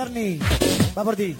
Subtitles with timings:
[0.00, 0.38] Encarni.
[0.96, 1.36] Va por ti.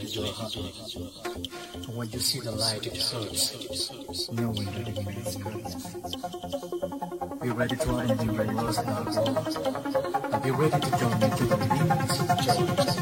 [0.00, 0.56] In your heart.
[1.74, 5.36] And when you see the light, it hurts, knowing that the end is.
[7.40, 7.92] Be ready to
[8.32, 10.32] your lost in the world.
[10.32, 12.20] And be ready to join me to the wings
[12.90, 12.99] of